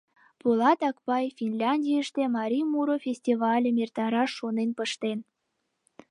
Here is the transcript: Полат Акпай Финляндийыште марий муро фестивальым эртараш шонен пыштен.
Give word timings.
Полат 0.41 0.79
Акпай 0.89 1.25
Финляндийыште 1.37 2.23
марий 2.37 2.65
муро 2.71 2.97
фестивальым 3.05 3.75
эртараш 3.83 4.29
шонен 4.39 4.69
пыштен. 4.77 5.19